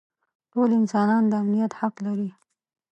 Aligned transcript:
ټول 0.51 0.69
انسانان 0.79 1.23
د 1.27 1.33
امنیت 1.41 1.71
حق 1.79 1.95
لري. 2.05 2.29